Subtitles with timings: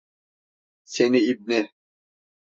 [0.83, 1.71] Seni ibne!